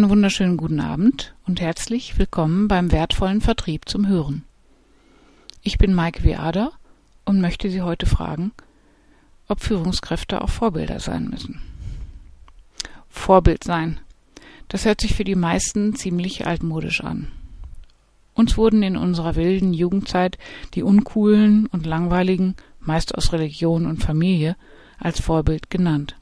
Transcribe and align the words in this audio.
Einen 0.00 0.08
wunderschönen 0.08 0.56
guten 0.56 0.80
Abend 0.80 1.34
und 1.46 1.60
herzlich 1.60 2.18
willkommen 2.18 2.68
beim 2.68 2.90
wertvollen 2.90 3.42
Vertrieb 3.42 3.86
zum 3.86 4.08
Hören. 4.08 4.44
Ich 5.62 5.76
bin 5.76 5.92
Maike 5.92 6.24
Viader 6.24 6.72
und 7.26 7.42
möchte 7.42 7.68
Sie 7.68 7.82
heute 7.82 8.06
fragen, 8.06 8.52
ob 9.46 9.60
Führungskräfte 9.60 10.40
auch 10.40 10.48
Vorbilder 10.48 11.00
sein 11.00 11.28
müssen. 11.28 11.60
Vorbild 13.10 13.62
sein. 13.62 14.00
Das 14.68 14.86
hört 14.86 15.02
sich 15.02 15.14
für 15.14 15.24
die 15.24 15.34
meisten 15.34 15.94
ziemlich 15.94 16.46
altmodisch 16.46 17.04
an. 17.04 17.28
Uns 18.32 18.56
wurden 18.56 18.82
in 18.82 18.96
unserer 18.96 19.36
wilden 19.36 19.74
Jugendzeit 19.74 20.38
die 20.72 20.82
uncoolen 20.82 21.66
und 21.66 21.84
langweiligen, 21.84 22.56
meist 22.80 23.14
aus 23.14 23.34
Religion 23.34 23.84
und 23.84 24.02
Familie, 24.02 24.56
als 24.98 25.20
Vorbild 25.20 25.68
genannt. 25.68 26.16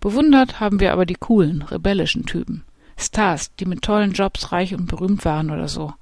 Bewundert 0.00 0.60
haben 0.60 0.80
wir 0.80 0.92
aber 0.92 1.06
die 1.06 1.14
coolen, 1.14 1.62
rebellischen 1.62 2.24
Typen. 2.26 2.64
Stars, 2.96 3.54
die 3.56 3.66
mit 3.66 3.82
tollen 3.82 4.12
Jobs 4.12 4.52
reich 4.52 4.74
und 4.74 4.86
berühmt 4.86 5.24
waren 5.24 5.50
oder 5.50 5.68
so. 5.68 5.92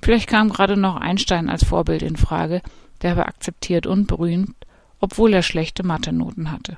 Vielleicht 0.00 0.28
kam 0.28 0.48
gerade 0.48 0.76
noch 0.76 0.96
Einstein 0.96 1.48
als 1.48 1.64
Vorbild 1.64 2.02
in 2.02 2.16
Frage, 2.16 2.62
der 3.02 3.16
war 3.16 3.26
akzeptiert 3.26 3.86
und 3.86 4.06
berühmt, 4.06 4.54
obwohl 5.00 5.32
er 5.32 5.42
schlechte 5.42 5.82
Mathe-Noten 5.82 6.50
hatte. 6.50 6.76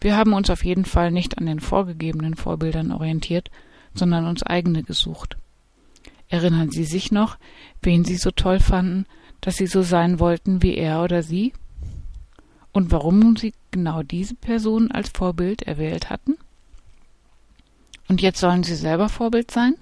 Wir 0.00 0.16
haben 0.16 0.32
uns 0.32 0.48
auf 0.48 0.64
jeden 0.64 0.84
Fall 0.84 1.10
nicht 1.10 1.38
an 1.38 1.46
den 1.46 1.60
vorgegebenen 1.60 2.34
Vorbildern 2.34 2.90
orientiert, 2.90 3.50
sondern 3.94 4.26
uns 4.26 4.42
eigene 4.42 4.82
gesucht. 4.82 5.36
Erinnern 6.28 6.70
Sie 6.70 6.84
sich 6.84 7.12
noch, 7.12 7.36
wen 7.82 8.04
Sie 8.04 8.16
so 8.16 8.30
toll 8.30 8.60
fanden, 8.60 9.06
dass 9.40 9.56
Sie 9.56 9.66
so 9.66 9.82
sein 9.82 10.20
wollten 10.20 10.62
wie 10.62 10.74
er 10.74 11.02
oder 11.02 11.22
sie? 11.22 11.52
Und 12.72 12.92
warum 12.92 13.36
Sie 13.36 13.52
genau 13.70 14.02
diese 14.02 14.34
Person 14.34 14.90
als 14.90 15.10
Vorbild 15.10 15.62
erwählt 15.62 16.10
hatten? 16.10 16.36
Und 18.08 18.20
jetzt 18.22 18.40
sollen 18.40 18.62
Sie 18.62 18.74
selber 18.74 19.08
Vorbild 19.08 19.50
sein? 19.50 19.74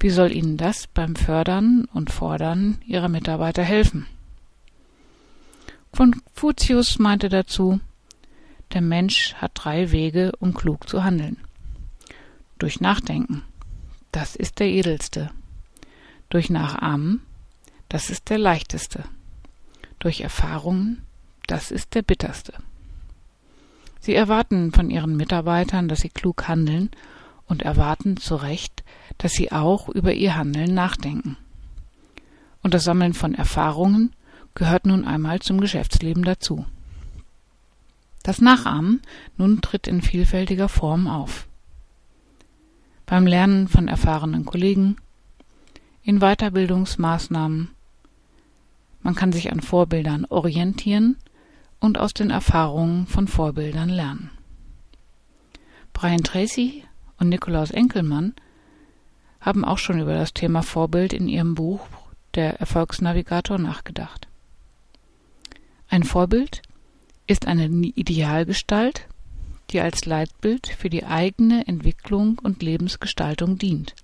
Wie 0.00 0.10
soll 0.10 0.32
Ihnen 0.32 0.56
das 0.56 0.86
beim 0.86 1.16
Fördern 1.16 1.86
und 1.92 2.10
Fordern 2.10 2.78
Ihrer 2.86 3.08
Mitarbeiter 3.08 3.62
helfen? 3.62 4.06
Konfuzius 5.90 6.98
meinte 6.98 7.28
dazu, 7.28 7.80
der 8.72 8.82
Mensch 8.82 9.34
hat 9.34 9.52
drei 9.54 9.90
Wege, 9.90 10.32
um 10.38 10.54
klug 10.54 10.88
zu 10.88 11.02
handeln. 11.02 11.38
Durch 12.58 12.80
Nachdenken, 12.80 13.42
das 14.12 14.36
ist 14.36 14.60
der 14.60 14.68
edelste. 14.68 15.30
Durch 16.28 16.50
Nachahmen, 16.50 17.22
das 17.88 18.10
ist 18.10 18.30
der 18.30 18.38
leichteste. 18.38 19.04
Durch 19.98 20.20
Erfahrungen, 20.20 21.02
das 21.48 21.72
ist 21.72 21.94
der 21.94 22.02
bitterste. 22.02 22.52
Sie 24.00 24.14
erwarten 24.14 24.72
von 24.72 24.90
ihren 24.90 25.16
Mitarbeitern, 25.16 25.88
dass 25.88 26.00
sie 26.00 26.08
klug 26.08 26.46
handeln 26.46 26.90
und 27.46 27.62
erwarten 27.62 28.16
zu 28.16 28.36
Recht, 28.36 28.84
dass 29.16 29.32
sie 29.32 29.50
auch 29.50 29.88
über 29.88 30.12
ihr 30.12 30.36
Handeln 30.36 30.74
nachdenken. 30.74 31.36
Und 32.62 32.74
das 32.74 32.84
Sammeln 32.84 33.14
von 33.14 33.34
Erfahrungen 33.34 34.12
gehört 34.54 34.86
nun 34.86 35.04
einmal 35.04 35.40
zum 35.40 35.60
Geschäftsleben 35.60 36.22
dazu. 36.22 36.66
Das 38.22 38.40
Nachahmen 38.40 39.00
nun 39.36 39.60
tritt 39.60 39.88
in 39.88 40.02
vielfältiger 40.02 40.68
Form 40.68 41.06
auf. 41.06 41.48
Beim 43.06 43.26
Lernen 43.26 43.68
von 43.68 43.88
erfahrenen 43.88 44.44
Kollegen, 44.44 44.96
in 46.02 46.18
Weiterbildungsmaßnahmen, 46.18 47.70
man 49.02 49.14
kann 49.14 49.32
sich 49.32 49.50
an 49.50 49.60
Vorbildern 49.60 50.26
orientieren 50.26 51.16
und 51.80 51.98
aus 51.98 52.14
den 52.14 52.30
Erfahrungen 52.30 53.06
von 53.06 53.28
Vorbildern 53.28 53.88
lernen. 53.88 54.30
Brian 55.92 56.22
Tracy 56.22 56.84
und 57.18 57.28
Nikolaus 57.28 57.70
Enkelmann 57.70 58.34
haben 59.40 59.64
auch 59.64 59.78
schon 59.78 60.00
über 60.00 60.14
das 60.14 60.32
Thema 60.32 60.62
Vorbild 60.62 61.12
in 61.12 61.28
ihrem 61.28 61.54
Buch 61.54 61.80
Der 62.34 62.60
Erfolgsnavigator 62.60 63.58
nachgedacht. 63.58 64.28
Ein 65.88 66.04
Vorbild 66.04 66.62
ist 67.26 67.46
eine 67.46 67.66
Idealgestalt, 67.66 69.06
die 69.70 69.80
als 69.80 70.06
Leitbild 70.06 70.66
für 70.66 70.90
die 70.90 71.04
eigene 71.04 71.66
Entwicklung 71.66 72.38
und 72.38 72.62
Lebensgestaltung 72.62 73.58
dient. 73.58 73.94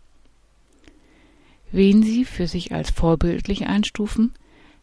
Wen 1.72 2.02
sie 2.02 2.24
für 2.24 2.46
sich 2.46 2.72
als 2.72 2.90
vorbildlich 2.90 3.66
einstufen, 3.66 4.32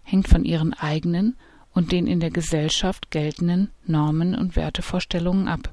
hängt 0.04 0.28
von 0.28 0.44
ihren 0.44 0.74
eigenen 0.74 1.38
und 1.74 1.92
den 1.92 2.08
in 2.08 2.20
der 2.20 2.32
Gesellschaft 2.32 3.12
geltenden 3.12 3.70
Normen 3.86 4.36
und 4.36 4.56
Wertevorstellungen 4.56 5.48
ab. 5.48 5.72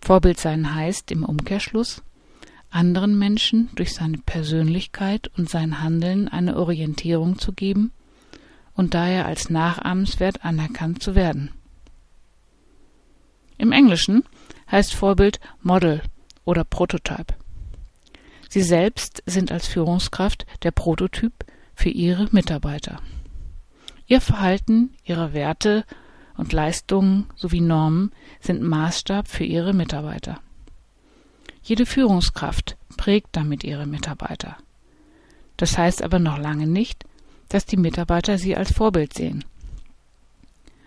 Vorbild 0.00 0.40
sein 0.40 0.74
heißt 0.74 1.10
im 1.12 1.24
Umkehrschluss, 1.24 2.02
anderen 2.70 3.18
Menschen 3.18 3.70
durch 3.76 3.94
seine 3.94 4.18
Persönlichkeit 4.18 5.30
und 5.36 5.48
sein 5.48 5.82
Handeln 5.82 6.28
eine 6.28 6.56
Orientierung 6.56 7.38
zu 7.38 7.52
geben 7.52 7.92
und 8.74 8.94
daher 8.94 9.26
als 9.26 9.50
nachahmenswert 9.50 10.44
anerkannt 10.44 11.02
zu 11.02 11.14
werden. 11.14 11.50
Im 13.58 13.70
Englischen 13.70 14.24
heißt 14.70 14.94
Vorbild 14.94 15.38
Model 15.62 16.02
oder 16.44 16.64
Prototype. 16.64 17.34
Sie 18.48 18.62
selbst 18.62 19.22
sind 19.24 19.52
als 19.52 19.68
Führungskraft 19.68 20.46
der 20.62 20.72
Prototyp 20.72 21.32
für 21.74 21.90
ihre 21.90 22.28
Mitarbeiter. 22.32 23.00
Ihr 24.12 24.20
Verhalten, 24.20 24.90
ihre 25.04 25.32
Werte 25.32 25.86
und 26.36 26.52
Leistungen 26.52 27.28
sowie 27.34 27.62
Normen 27.62 28.12
sind 28.40 28.60
Maßstab 28.60 29.26
für 29.26 29.44
ihre 29.44 29.72
Mitarbeiter. 29.72 30.38
Jede 31.62 31.86
Führungskraft 31.86 32.76
prägt 32.98 33.28
damit 33.32 33.64
ihre 33.64 33.86
Mitarbeiter. 33.86 34.58
Das 35.56 35.78
heißt 35.78 36.02
aber 36.02 36.18
noch 36.18 36.36
lange 36.36 36.66
nicht, 36.66 37.06
dass 37.48 37.64
die 37.64 37.78
Mitarbeiter 37.78 38.36
sie 38.36 38.54
als 38.54 38.74
Vorbild 38.74 39.14
sehen. 39.14 39.46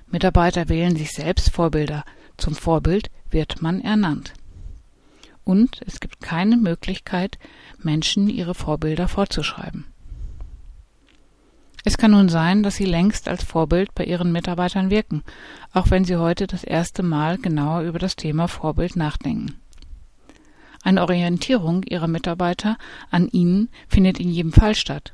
Mitarbeiter 0.06 0.70
wählen 0.70 0.96
sich 0.96 1.10
selbst 1.10 1.50
Vorbilder, 1.50 2.06
zum 2.38 2.54
Vorbild 2.54 3.10
wird 3.32 3.60
man 3.60 3.82
ernannt. 3.82 4.34
Und 5.44 5.82
es 5.88 6.00
gibt 6.00 6.22
keine 6.22 6.58
Möglichkeit, 6.58 7.40
Menschen 7.80 8.30
ihre 8.30 8.54
Vorbilder 8.54 9.08
vorzuschreiben. 9.08 9.88
Es 11.88 12.00
kann 12.00 12.12
nun 12.12 12.30
sein, 12.30 12.64
dass 12.64 12.78
Sie 12.78 12.86
längst 12.86 13.28
als 13.28 13.44
Vorbild 13.44 13.94
bei 13.94 14.06
Ihren 14.06 14.32
Mitarbeitern 14.32 14.90
wirken, 14.90 15.24
auch 15.72 15.92
wenn 15.92 16.04
Sie 16.04 16.16
heute 16.16 16.48
das 16.48 16.64
erste 16.64 17.04
Mal 17.04 17.38
genauer 17.38 17.82
über 17.84 18.00
das 18.00 18.16
Thema 18.16 18.48
Vorbild 18.48 18.96
nachdenken. 18.96 19.62
Eine 20.82 21.04
Orientierung 21.04 21.84
Ihrer 21.84 22.08
Mitarbeiter 22.08 22.80
an 23.12 23.28
Ihnen 23.28 23.70
findet 23.88 24.20
in 24.20 24.32
jedem 24.32 24.52
Fall 24.52 24.74
statt. 24.74 25.14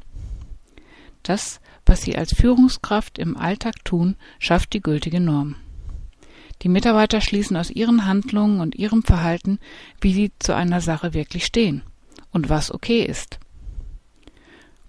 Das, 1.24 1.59
was 1.86 2.04
Sie 2.04 2.18
als 2.18 2.34
Führungskraft 2.34 3.20
im 3.20 3.36
Alltag 3.36 3.84
tun, 3.84 4.16
schafft 4.40 4.72
die 4.72 4.82
gültige 4.82 5.20
Norm. 5.20 5.58
Die 6.62 6.70
Mitarbeiter 6.70 7.20
schließen 7.20 7.58
aus 7.58 7.70
ihren 7.70 8.06
Handlungen 8.06 8.62
und 8.62 8.76
ihrem 8.76 9.03
Verhalten, 9.03 9.59
wie 10.00 10.14
sie 10.14 10.32
zu 10.40 10.56
einer 10.56 10.80
Sache 10.80 11.14
wirklich 11.14 11.46
stehen 11.46 11.82
und 12.32 12.48
was 12.48 12.72
okay 12.72 13.03
ist. 13.03 13.41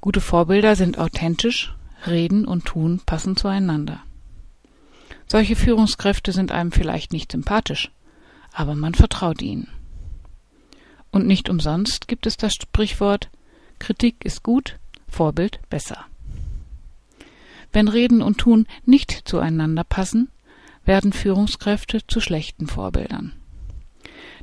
Gute 0.03 0.21
Vorbilder 0.21 0.75
sind 0.75 0.99
authentisch, 0.99 1.77
Reden 2.09 2.45
und 2.45 2.65
Tun 2.65 3.01
passen 3.07 3.37
zueinander. 3.37 4.03
Solche 5.29 5.55
Führungskräfte 5.55 6.33
sind 6.33 6.51
einem 6.51 6.73
vielleicht 6.73 7.13
nicht 7.13 7.31
sympathisch, 7.31 7.93
aber 8.53 8.75
man 8.75 8.97
vertraut 8.97 9.41
ihnen. 9.41 9.69
Und 11.13 11.29
nicht 11.29 11.49
umsonst 11.49 12.09
gibt 12.09 12.27
es 12.27 12.37
das 12.37 12.55
Sprichwort 12.55 13.31
Kritik 13.79 14.25
ist 14.25 14.43
gut, 14.43 14.81
Vorbild 15.09 15.61
besser. 15.71 16.05
Wenn 17.73 17.87
Reden 17.87 18.23
und 18.23 18.39
Tun 18.39 18.67
nicht 18.85 19.23
zueinander 19.25 19.85
passen, 19.85 20.33
werden 20.85 21.13
Führungskräfte 21.13 22.05
zu 22.09 22.21
schlechten 22.21 22.67
Vorbildern. 22.67 23.35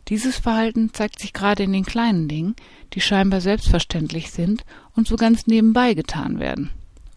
Dieses 0.08 0.38
Verhalten 0.38 0.94
zeigt 0.94 1.20
sich 1.20 1.34
gerade 1.34 1.64
in 1.64 1.74
den 1.74 1.86
kleinen 1.86 2.28
Dingen, 2.28 2.56
die 2.94 3.02
scheinbar 3.02 3.42
selbstverständlich 3.42 4.32
sind 4.32 4.66
und 4.96 5.08
so 5.08 5.16
ganz 5.16 5.46
nebenbei 5.46 5.94
getan 5.94 6.40
werden. 6.40 6.72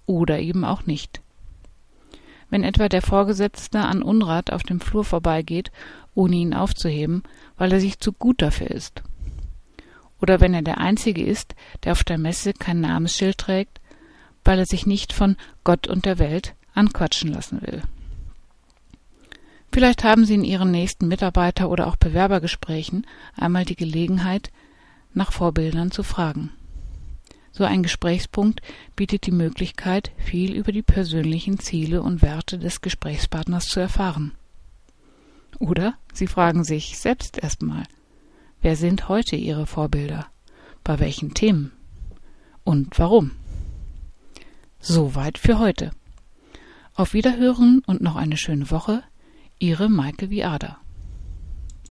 Oder 0.06 0.40
eben 0.40 0.64
auch 0.64 0.84
nicht. 0.84 1.22
Wenn 2.50 2.64
etwa 2.64 2.88
der 2.88 3.00
Vorgesetzte 3.00 3.80
an 3.80 4.02
Unrat 4.02 4.52
auf 4.52 4.62
dem 4.62 4.80
Flur 4.80 5.04
vorbeigeht, 5.04 5.70
ohne 6.14 6.36
ihn 6.36 6.52
aufzuheben, 6.52 7.22
weil 7.56 7.72
er 7.72 7.80
sich 7.80 7.98
zu 7.98 8.12
gut 8.12 8.42
dafür 8.42 8.70
ist. 8.70 9.02
Oder 10.20 10.40
wenn 10.40 10.52
er 10.52 10.62
der 10.62 10.78
Einzige 10.78 11.24
ist, 11.24 11.54
der 11.84 11.92
auf 11.92 12.04
der 12.04 12.18
Messe 12.18 12.52
kein 12.52 12.80
Namensschild 12.80 13.38
trägt, 13.38 13.80
weil 14.44 14.58
er 14.58 14.66
sich 14.66 14.86
nicht 14.86 15.12
von 15.12 15.36
Gott 15.64 15.86
und 15.86 16.04
der 16.04 16.18
Welt 16.18 16.54
anquatschen 16.74 17.32
lassen 17.32 17.62
will. 17.62 17.82
Vielleicht 19.72 20.04
haben 20.04 20.26
Sie 20.26 20.34
in 20.34 20.44
Ihren 20.44 20.70
nächsten 20.70 21.08
Mitarbeiter- 21.08 21.70
oder 21.70 21.86
auch 21.86 21.96
Bewerbergesprächen 21.96 23.06
einmal 23.34 23.64
die 23.64 23.76
Gelegenheit, 23.76 24.50
nach 25.14 25.32
Vorbildern 25.32 25.90
zu 25.90 26.02
fragen. 26.02 26.50
So 27.52 27.64
ein 27.64 27.82
Gesprächspunkt 27.82 28.60
bietet 28.96 29.26
die 29.26 29.32
Möglichkeit, 29.32 30.12
viel 30.16 30.54
über 30.54 30.72
die 30.72 30.82
persönlichen 30.82 31.58
Ziele 31.58 32.02
und 32.02 32.22
Werte 32.22 32.58
des 32.58 32.80
Gesprächspartners 32.80 33.66
zu 33.66 33.80
erfahren. 33.80 34.32
Oder 35.58 35.94
Sie 36.12 36.26
fragen 36.26 36.64
sich 36.64 36.98
selbst 36.98 37.38
erstmal, 37.38 37.84
Wer 38.60 38.76
sind 38.76 39.08
heute 39.08 39.36
Ihre 39.36 39.66
Vorbilder? 39.66 40.26
Bei 40.84 41.00
welchen 41.00 41.34
Themen? 41.34 41.72
Und 42.62 42.98
warum? 42.98 43.32
Soweit 44.80 45.36
für 45.36 45.58
heute. 45.58 45.90
Auf 46.94 47.12
Wiederhören 47.12 47.82
und 47.86 48.02
noch 48.02 48.16
eine 48.16 48.36
schöne 48.36 48.70
Woche. 48.70 49.02
Ihre 49.62 49.88
Maike 49.88 50.26
Viada. 50.28 50.81